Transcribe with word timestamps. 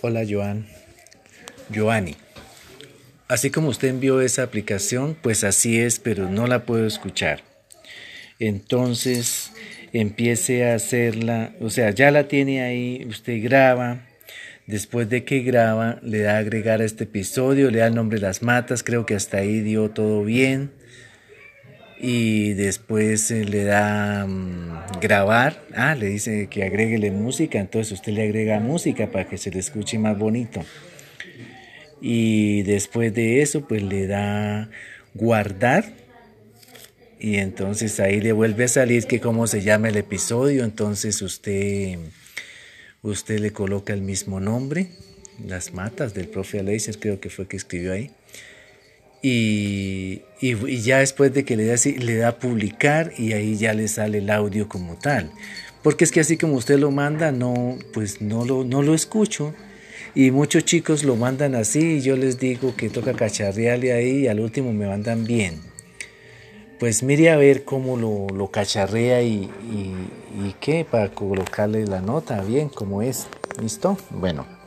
Hola 0.00 0.24
Joan. 0.28 0.66
Joanny. 1.74 2.16
Así 3.28 3.50
como 3.50 3.68
usted 3.68 3.88
envió 3.88 4.20
esa 4.20 4.42
aplicación, 4.42 5.16
pues 5.20 5.44
así 5.44 5.80
es, 5.80 5.98
pero 5.98 6.28
no 6.28 6.46
la 6.46 6.66
puedo 6.66 6.86
escuchar. 6.86 7.42
Entonces 8.38 9.52
empiece 9.92 10.70
a 10.70 10.74
hacerla, 10.74 11.54
o 11.60 11.70
sea, 11.70 11.90
ya 11.90 12.10
la 12.10 12.28
tiene 12.28 12.62
ahí, 12.62 13.06
usted 13.08 13.42
graba. 13.42 14.06
Después 14.66 15.10
de 15.10 15.24
que 15.24 15.40
graba, 15.40 15.98
le 16.02 16.20
da 16.20 16.36
a 16.36 16.38
agregar 16.38 16.80
a 16.80 16.84
este 16.84 17.04
episodio, 17.04 17.70
le 17.70 17.80
da 17.80 17.86
el 17.86 17.94
nombre 17.94 18.18
de 18.18 18.26
las 18.26 18.42
matas, 18.42 18.82
creo 18.82 19.04
que 19.04 19.14
hasta 19.14 19.38
ahí 19.38 19.60
dio 19.60 19.90
todo 19.90 20.24
bien 20.24 20.70
y 22.06 22.52
después 22.52 23.30
eh, 23.30 23.44
le 23.44 23.64
da 23.64 24.26
mm, 24.26 24.73
grabar, 25.04 25.62
ah, 25.74 25.94
le 25.94 26.06
dice 26.06 26.48
que 26.48 26.64
agréguele 26.64 27.10
música, 27.10 27.60
entonces 27.60 27.92
usted 27.92 28.12
le 28.14 28.22
agrega 28.22 28.58
música 28.58 29.10
para 29.10 29.28
que 29.28 29.36
se 29.36 29.50
le 29.50 29.58
escuche 29.58 29.98
más 29.98 30.18
bonito. 30.18 30.64
Y 32.00 32.62
después 32.62 33.12
de 33.12 33.42
eso, 33.42 33.68
pues 33.68 33.82
le 33.82 34.06
da 34.06 34.70
guardar 35.12 35.84
y 37.20 37.36
entonces 37.36 38.00
ahí 38.00 38.22
le 38.22 38.32
vuelve 38.32 38.64
a 38.64 38.68
salir 38.68 39.04
que 39.04 39.20
cómo 39.20 39.46
se 39.46 39.60
llama 39.60 39.90
el 39.90 39.96
episodio, 39.98 40.64
entonces 40.64 41.20
usted 41.20 41.98
usted 43.02 43.40
le 43.40 43.50
coloca 43.50 43.92
el 43.92 44.00
mismo 44.00 44.40
nombre, 44.40 44.88
las 45.46 45.74
matas 45.74 46.14
del 46.14 46.28
profe 46.28 46.60
Aleiser, 46.60 46.98
creo 46.98 47.20
que 47.20 47.28
fue 47.28 47.46
que 47.46 47.58
escribió 47.58 47.92
ahí 47.92 48.10
y, 49.26 50.20
ya 50.82 50.98
después 50.98 51.32
de 51.32 51.46
que 51.46 51.56
le 51.56 51.64
da, 51.64 51.76
le 51.82 52.16
da 52.16 52.38
publicar 52.38 53.12
y 53.16 53.32
ahí 53.32 53.56
ya 53.56 53.72
le 53.72 53.88
sale 53.88 54.18
el 54.18 54.28
audio 54.28 54.68
como 54.68 54.96
tal. 54.96 55.30
Porque 55.82 56.04
es 56.04 56.12
que 56.12 56.20
así 56.20 56.36
como 56.36 56.56
usted 56.56 56.78
lo 56.78 56.90
manda, 56.90 57.32
no, 57.32 57.78
pues 57.94 58.20
no 58.20 58.44
lo, 58.44 58.64
no 58.64 58.82
lo 58.82 58.92
escucho. 58.92 59.54
Y 60.14 60.30
muchos 60.30 60.66
chicos 60.66 61.04
lo 61.04 61.16
mandan 61.16 61.54
así 61.54 61.96
y 61.96 62.00
yo 62.02 62.16
les 62.16 62.38
digo 62.38 62.76
que 62.76 62.90
toca 62.90 63.14
cacharrearle 63.14 63.94
ahí 63.94 64.10
y 64.24 64.28
al 64.28 64.40
último 64.40 64.74
me 64.74 64.86
mandan 64.86 65.24
bien. 65.24 65.62
Pues 66.78 67.02
mire 67.02 67.30
a 67.30 67.36
ver 67.36 67.64
cómo 67.64 67.96
lo, 67.96 68.26
lo 68.28 68.50
cacharrea 68.50 69.22
y, 69.22 69.50
y, 69.72 69.94
y 70.46 70.54
qué 70.60 70.84
para 70.84 71.08
colocarle 71.12 71.86
la 71.86 72.02
nota 72.02 72.42
bien 72.42 72.68
como 72.68 73.00
es. 73.00 73.26
¿Listo? 73.58 73.96
Bueno. 74.10 74.63